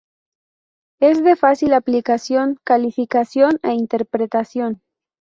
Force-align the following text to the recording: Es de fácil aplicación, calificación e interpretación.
Es 0.99 1.23
de 1.23 1.35
fácil 1.35 1.75
aplicación, 1.75 2.57
calificación 2.63 3.59
e 3.61 3.73
interpretación. 3.73 4.81